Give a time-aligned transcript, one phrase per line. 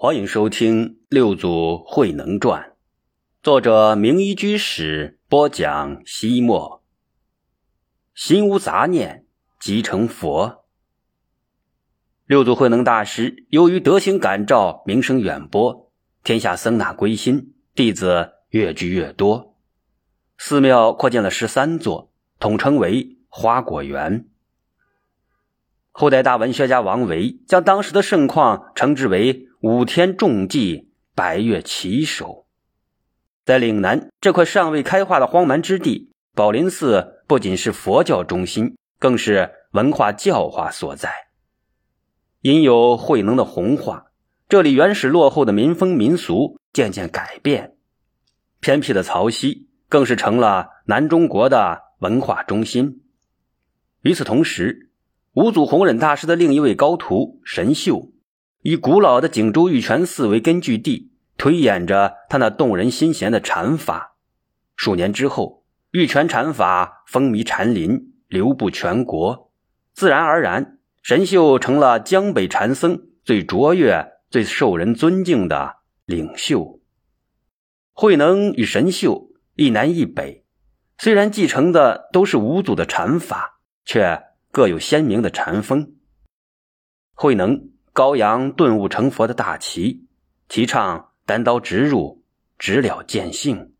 [0.00, 2.62] 欢迎收听《六祖慧能传》，
[3.42, 6.00] 作者明一居士播讲。
[6.06, 6.84] 西末，
[8.14, 9.26] 心无杂念
[9.58, 10.64] 即成佛。
[12.26, 15.90] 六祖慧能大师由于德行感召，名声远播，
[16.22, 19.56] 天下僧那归心，弟子越聚越多，
[20.36, 24.28] 寺庙扩建了十三座，统称为花果园。
[25.90, 29.47] 后代大文学家王维将当时的盛况称之为。
[29.60, 32.46] 五天种地，百月齐收。
[33.44, 41.10] 在岭南这块尚未开化的荒蛮之地，宝林寺不仅是佛教中心，更是文化教化所在。
[42.40, 44.12] 因有慧能的弘化，
[44.48, 47.74] 这里原始落后的民风民俗渐渐改变，
[48.60, 53.02] 偏僻的曹溪更是成了南中国的文化中心。
[54.02, 54.92] 与此同时，
[55.32, 58.12] 五祖弘忍大师的另一位高徒神秀。
[58.62, 64.16] 以古老的景州玉泉寺为根据地，推演着他那动人心弦的禅法。
[64.74, 69.52] 数年之后，玉泉禅法风靡禅林，流布全国。
[69.94, 76.80] 自然而然，神秀成了江北禅僧最卓越、最受人尊敬的领袖。
[77.92, 80.44] 慧能与神秀一南一北，
[80.98, 85.94] 虽然继承的都是五祖的禅法，却各有鲜明的禅风。
[87.14, 87.70] 慧能。
[87.98, 90.06] 高扬顿悟成佛的大旗，
[90.46, 92.22] 提倡单刀直入、
[92.56, 93.72] 直了见性。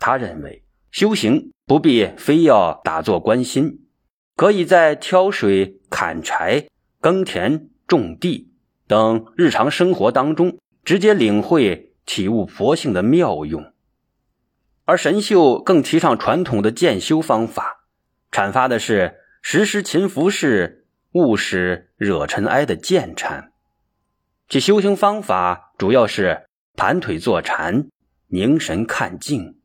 [0.00, 3.86] 他认为修行不必非要打坐观心，
[4.34, 6.66] 可以在挑水、砍柴、
[7.00, 8.52] 耕田、种地
[8.88, 13.72] 等日常生活当中直接领会、体悟佛性的妙用。
[14.84, 17.84] 而神秀更提倡传统的渐修方法，
[18.32, 20.79] 阐发的是时时勤拂拭。
[21.12, 23.52] 勿使惹尘埃的剑禅，
[24.48, 27.88] 其修行方法主要是盘腿坐禅、
[28.28, 29.58] 凝神看静。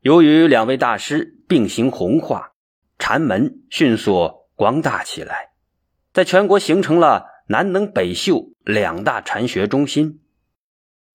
[0.00, 2.52] 由于两位大师并行弘化，
[2.98, 5.52] 禅门迅速光大起来，
[6.12, 10.20] 在全国形成了南能北秀两大禅学中心。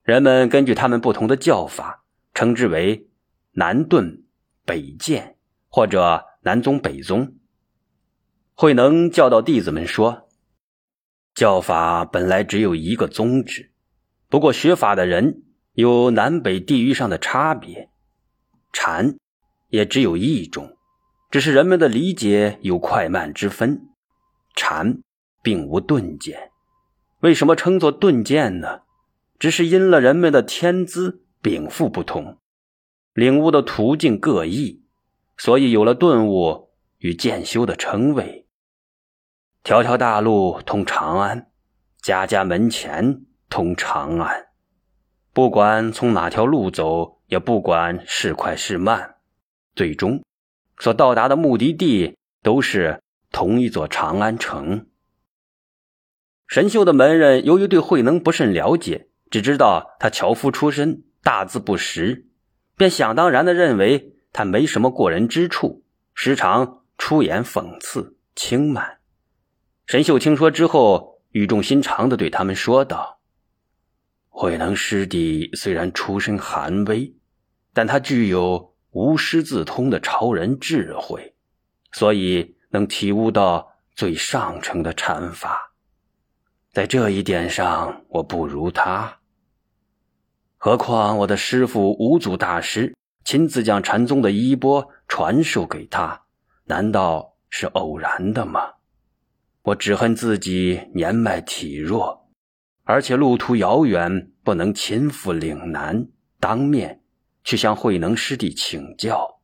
[0.01, 2.03] 人们根据他们不同的教法，
[2.34, 3.07] 称之为
[3.51, 4.23] 南顿、
[4.66, 5.38] 北渐
[5.69, 7.35] 或者南宗、北宗。
[8.61, 10.29] 慧能教导弟子们说
[11.33, 13.72] ：“教法本来只有一个宗旨，
[14.29, 15.41] 不过学法的人
[15.73, 17.89] 有南北地域上的差别。
[18.72, 19.16] 禅
[19.69, 20.77] 也只有一种，
[21.31, 23.89] 只是人们的理解有快慢之分。
[24.55, 24.99] 禅
[25.41, 26.51] 并无顿渐，
[27.22, 28.81] 为什么称作顿渐呢？
[29.39, 32.38] 只是因了人们的天资禀赋不同，
[33.16, 34.83] 领悟的途径各异，
[35.35, 38.38] 所以有了顿悟与渐修的称谓。”
[39.63, 41.51] 条条大路通长安，
[42.01, 44.47] 家家门前通长安。
[45.33, 49.17] 不管从哪条路走，也不管是快是慢，
[49.75, 50.23] 最终
[50.79, 54.88] 所到达的目的地都是同一座长安城。
[56.47, 62.25] 神秀的门人由于对慧能不甚了解，只知道他樵夫出身，大字不识，
[62.75, 65.83] 便想当然的认为他没什么过人之处，
[66.16, 68.97] 时常出言讽刺、轻慢。
[69.91, 73.19] 神秀听说之后，语重心长的对他们说道
[74.31, 77.13] ：“慧能师弟虽然出身寒微，
[77.74, 81.35] 但他具有无师自通的超人智慧，
[81.91, 85.74] 所以能体悟到最上乘的禅法。
[86.72, 89.19] 在这一点上，我不如他。
[90.56, 96.22] 何况我的师父五祖大师亲自将禅宗的衣钵传授给他，
[96.63, 98.75] 难道是偶然的吗？”
[99.63, 102.31] 我只恨自己年迈体弱，
[102.83, 106.07] 而且路途遥远，不能亲赴岭南，
[106.39, 107.03] 当面
[107.44, 109.39] 去向慧能师弟请教。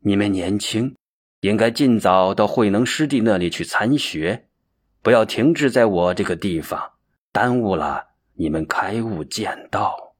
[0.00, 0.94] 你们年轻，
[1.40, 4.48] 应该尽早到慧能师弟那里去参学，
[5.00, 6.92] 不要停滞在我这个地方，
[7.32, 10.16] 耽误了你们开悟见道。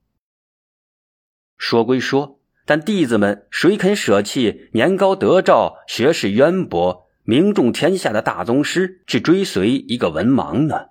[1.58, 7.03] 说归说，但弟子们谁肯舍弃年高德照、学识渊博？
[7.26, 10.88] 名重天下的大宗师去追随一个文盲呢？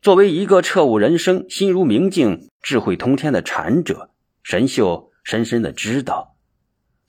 [0.00, 4.10] 作为一个彻悟人生、心如明镜、智慧通天的禅者，
[4.42, 6.36] 神秀深深的知道，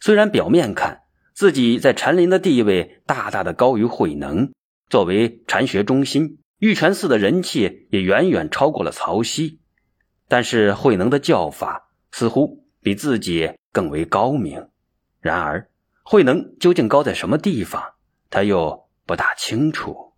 [0.02, 1.04] 虽然表面看
[1.34, 4.52] 自己在禅林的地位大大的高于慧能，
[4.90, 9.62] 作为禅学中心，玉泉寺的人气也远远超过了曹溪，
[10.28, 14.68] 但是慧能的教法似乎比自己更为高明。
[15.22, 15.70] 然而，
[16.04, 17.94] 慧能究竟高在什么地方？
[18.30, 20.14] 他又不大清楚。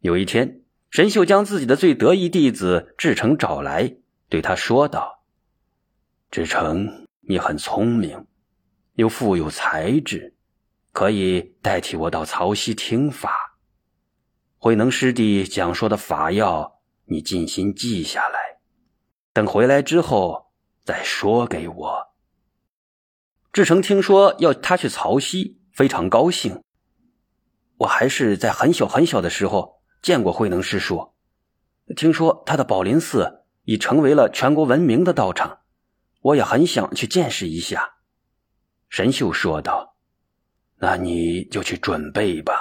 [0.00, 3.96] 有一天，神秀将自己的最得意弟子志成找来，
[4.28, 5.24] 对他说道
[6.30, 8.26] ：“志成，你很聪明，
[8.94, 10.34] 又富有才智，
[10.92, 13.58] 可以代替我到曹溪听法。
[14.58, 18.58] 慧能师弟讲说的法要，你尽心记下来，
[19.32, 20.50] 等回来之后
[20.84, 22.07] 再说给我。”
[23.58, 26.62] 志成听说要他去曹溪，非常高兴。
[27.76, 31.12] 我还是在很小很小的时候见过慧能师叔，
[31.96, 35.58] 听说他的宝林寺已成为了全国闻名的道场，
[36.20, 37.94] 我也很想去见识一下。
[38.88, 39.96] 神秀说道
[40.78, 42.54] ：“那你就去准备吧。”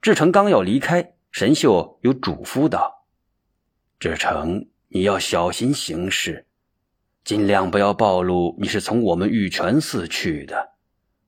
[0.00, 3.04] 志成刚要离开，神秀又嘱咐道
[4.00, 6.46] ：“志成，你要小心行事，
[7.24, 10.70] 尽量不要暴露你是从我们玉泉寺去的，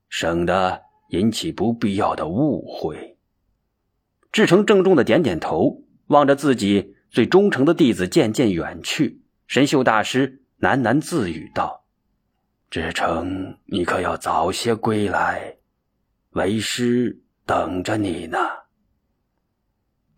[0.09, 3.17] 省得……”引起不必要的误会。
[4.33, 11.85] 志成郑重的点点头，望着自己最忠诚的弟子渐渐远去，神秀大师喃喃自语道
[12.71, 15.59] ：“志成，你可要早些归来，
[16.31, 18.39] 为师等着你呢。”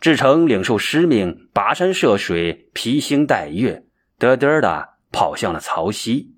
[0.01, 3.85] 志成领受师命，跋山涉水，披星戴月，
[4.19, 6.35] 嘚嘚的跑向了曹溪。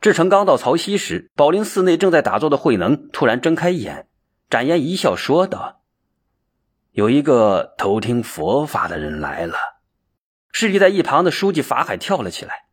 [0.00, 4.08] 志成刚到曹溪时，宝林寺内正在打坐的慧能突然睁开眼，
[4.48, 5.82] 展颜一笑，说道
[6.92, 9.56] ：“有一个偷听佛法的人来了。”
[10.52, 12.64] 侍立在一旁的书记法海跳了起来：“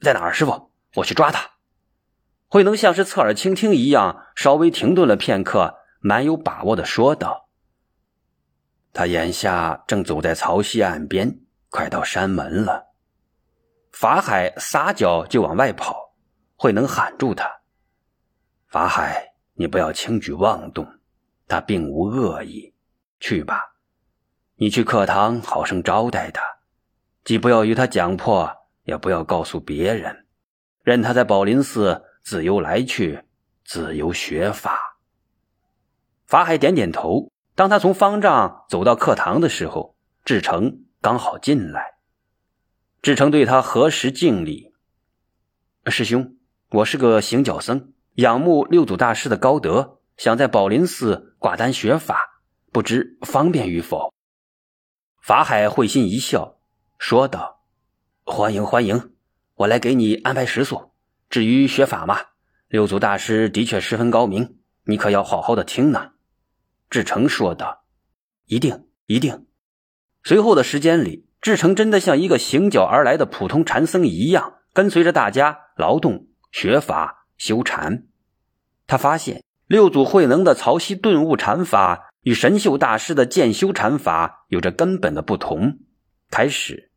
[0.00, 0.70] 在哪儿，师傅？
[0.96, 1.52] 我去抓他。”
[2.48, 7.48] 慧能像是侧耳倾听一样，稍微停顿了片刻，蛮有把握的说道
[8.92, 11.40] ：“他眼下正走在曹溪岸边，
[11.70, 12.84] 快到山门了。”
[13.98, 16.12] 法海撒脚就往外跑。
[16.54, 17.50] 慧能喊住他
[18.68, 20.86] ：“法海，你不要轻举妄动，
[21.48, 22.74] 他并无恶意。
[23.20, 23.74] 去吧，
[24.56, 26.42] 你去课堂好生招待他，
[27.24, 28.50] 既不要与他讲破，
[28.84, 30.26] 也不要告诉别人，
[30.82, 33.24] 任他在宝林寺自由来去，
[33.64, 34.98] 自由学法。”
[36.28, 37.32] 法海点点头。
[37.54, 41.95] 当他从方丈走到课堂的时候，志成刚好进来。
[43.06, 44.72] 志成对他合十敬礼
[45.86, 46.36] ：“师兄。”
[46.70, 52.42] 我是个行脚僧，仰慕六祖大师的高德，想在宝林寺挂单学法，
[52.72, 54.12] 不知方便与否？
[55.22, 56.58] 法海会心一笑，
[56.98, 57.64] 说道
[58.26, 59.14] ：“欢迎欢迎，
[59.54, 60.90] 我来给你安排食宿。
[61.30, 62.18] 至于学法嘛，
[62.66, 66.14] 六祖大师的确十分高明，你可要好好的听呢。”
[66.90, 67.84] 志成说道
[68.46, 69.46] ：“一定一定。”
[70.26, 76.26] 随后的时间里，志成真的像一个行脚而来的普通禅僧一样，跟随着大家劳动。
[76.50, 78.02] 学法修禅，
[78.88, 85.78] 他发现六祖慧能的曹溪顿悟禅法与神秀大师的渐修禅法有着根本的不同。
[86.32, 86.90] 开始，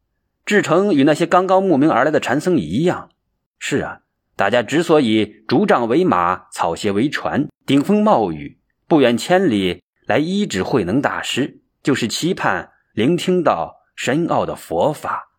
[0.48, 3.12] 志成与那些刚刚慕名而来的禅僧一样。
[3.60, 4.00] 是啊，
[4.36, 8.58] 大家之所以竹杖为马，草鞋为船，顶风冒雨，
[8.88, 15.32] 不远千里来依止慧能大师，就是期盼聆听到深奥的佛法，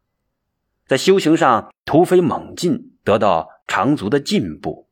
[0.87, 3.49] 在修行上突飞猛进，得到。
[3.71, 4.89] 长足的进步，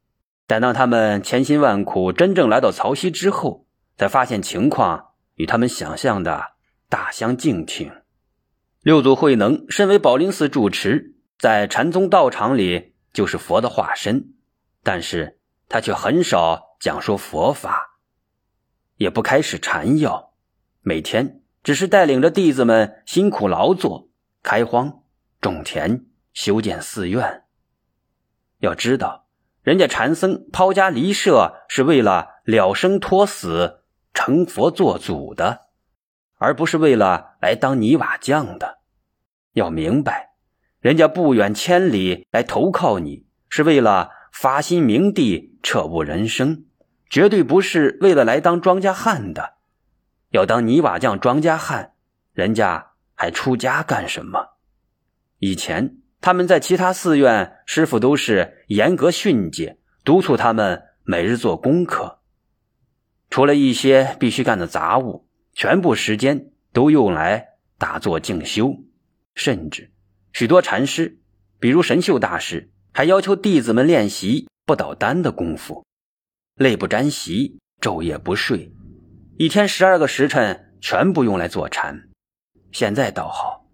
[0.47, 3.67] 但当他们千辛万苦真正来到曹溪之后，
[3.97, 6.53] 才发现情况与他们想象的
[6.89, 7.91] 大相径庭。
[8.83, 14.33] 六祖慧能身为宝林寺住持，在禅宗道场里就是佛的化身，
[14.85, 17.99] 但是他却很少讲说佛法，
[18.95, 20.35] 也不开始禅药，
[20.83, 24.09] 每天只是带领着弟子们辛苦劳作、
[24.43, 25.03] 开荒、
[25.39, 27.43] 种田、修建寺院。
[28.61, 29.27] 要知道，
[29.61, 33.83] 人家禅僧抛家离舍是为了了生脱死、
[34.15, 35.67] 成佛做祖的，
[36.39, 38.79] 而不是为了来当泥瓦匠的。
[39.53, 40.31] 要明白，
[40.81, 46.65] 人家不远千里来投靠你，是为了发心明地、彻悟人生，
[47.11, 49.58] 绝对不是为了来当庄稼汉的。
[50.31, 51.93] 要当泥瓦匠、庄稼汉，
[52.33, 54.57] 人家还出家干什么？
[55.39, 55.97] 以前。
[56.21, 62.19] 他们在其他寺院，师傅都是严格训诫，督促他们每日做功课。
[63.31, 68.75] 除了一些必须干的杂物，全部时间都用来打坐静修。
[69.37, 69.93] 甚至
[70.33, 71.21] 许多禅师，
[71.61, 75.87] 比如神秀大师，还要求弟子们练习不倒单的功夫，
[76.57, 78.73] 累不沾席，昼夜不睡，
[79.41, 82.09] 一天十二个时辰全部用来坐禅。
[82.73, 83.67] 现在倒好。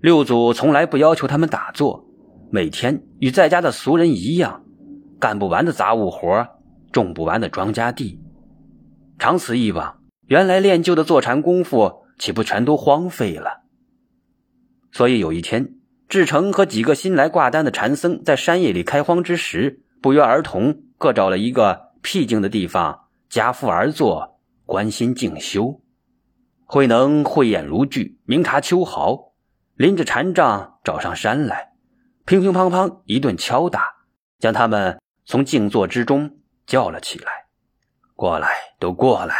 [0.00, 2.08] 六祖从来不要求他们打坐，
[2.50, 4.64] 每天与在家的俗人一样，
[5.20, 6.48] 干不完的杂物活，
[6.92, 8.22] 种不完的庄稼地。
[9.18, 13.64] 长此以往，原来练就的坐禅功夫岂不全都荒废了？
[14.92, 15.74] 所以有一天，
[16.08, 24.35] 志成和几个新来挂单的禅僧在山野里开荒之时，不约而同各找了一个僻静的地方，夹腹而坐，
[24.66, 25.80] 关心静修。
[26.64, 29.32] 慧能慧眼如炬，明察秋毫，
[29.76, 31.72] 拎着禅杖找上山来，
[32.24, 33.88] 乒乒乓乓一顿敲打，
[34.38, 37.46] 将他们从静坐之中叫了起来
[38.16, 38.48] ：“过来，
[38.80, 39.36] 都过来！”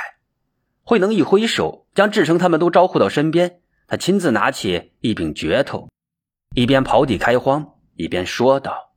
[0.83, 3.61] 慧能一挥手，将志成他们都招呼到身边。
[3.89, 5.89] 他亲自拿起一柄镢头，
[6.55, 8.95] 一边刨地开荒，一边说道：“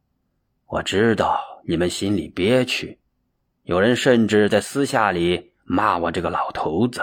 [0.67, 2.99] 我知道你们心里憋屈，
[3.63, 7.01] 有人甚至在私下里骂我这个老头子。”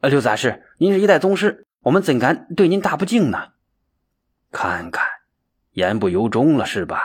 [0.00, 3.52] 呃，刘杂事，您是一代宗师，我们怎敢对您大不敬呢？
[4.50, 5.06] 看看，
[5.72, 7.00] 言不由衷了是吧？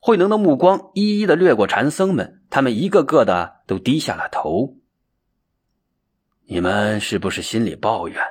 [0.00, 4.76] 慧能的目光一一的掠过禅僧们，他们一个个的都低下了头。
[6.44, 8.22] 你们是不是心里抱怨，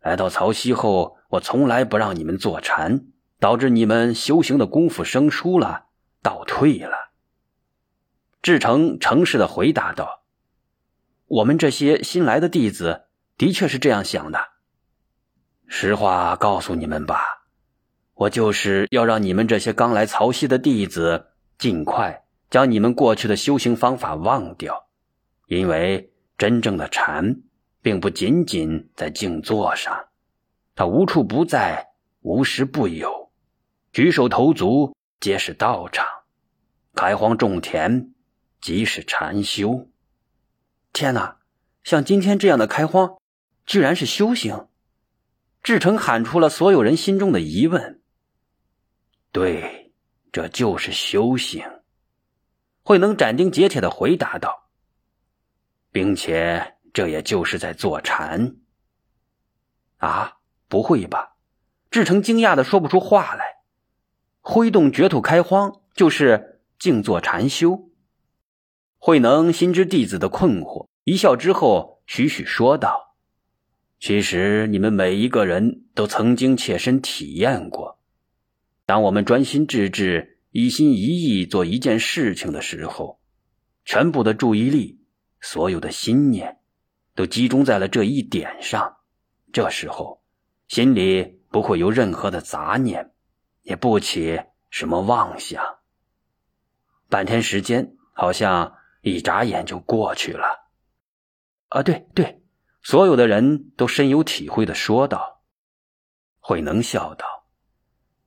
[0.00, 5.88] 来到曹溪后，我从来不让你们坐禅，导致你们修行的功夫生疏了，
[6.22, 7.10] 倒退了？
[8.40, 10.21] 志成诚实的回答道。
[11.32, 13.04] 我们这些新来的弟子
[13.38, 14.38] 的确是这样想的。
[15.66, 17.46] 实话告诉你们吧，
[18.12, 24.90] 我就是要让你们这些刚来曹溪的弟子尽快将你们过去的修行方法忘掉，
[25.46, 27.40] 因为真正的禅
[27.80, 30.08] 并不仅仅在静坐上，
[30.74, 33.30] 它无处不在，无时不有，
[33.90, 36.06] 举手投足皆是道场，
[36.94, 38.12] 开荒种田
[38.60, 39.88] 即是禅修。
[40.92, 41.38] 天哪，
[41.82, 43.16] 像今天这样的开荒，
[43.64, 44.68] 居然是修行！
[45.62, 48.02] 志成喊出了所有人心中的疑问。
[49.30, 49.92] 对，
[50.30, 51.64] 这就是修行。
[52.82, 54.68] 慧能斩钉截铁的回答道，
[55.90, 58.56] 并且这也就是在坐禅。
[59.98, 61.36] 啊，不会吧？
[61.90, 63.62] 志成惊讶的说不出话来。
[64.40, 67.88] 挥动绝土开荒，就是静坐禅修。
[69.04, 73.16] 慧能心知弟子的困惑，一笑之后，徐徐说道
[73.98, 77.98] ：“其实你们每一个人都曾经切身体验过，
[78.86, 83.18] 当我们专心致志、一心一意做一件事情的时候，
[83.84, 85.00] 全部的注意力、
[85.40, 86.58] 所有的心念，
[87.16, 88.98] 都集中在了这一点上。
[89.52, 90.22] 这时候，
[90.68, 93.10] 心里不会有任何的杂念，
[93.64, 94.40] 也不起
[94.70, 95.60] 什么妄想。
[97.08, 100.70] 半天时间，好像……”一眨眼就过去了，
[101.68, 102.40] 啊，对对，
[102.82, 105.42] 所有的人都深有体会的说道。
[106.38, 107.26] 慧能笑道：“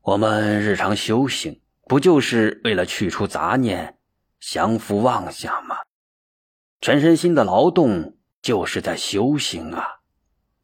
[0.01, 3.97] 我们日常修行，不就是为了去除杂念，
[4.39, 5.77] 降服妄想吗？
[6.81, 9.94] 全身心的劳动，就是在修行啊。”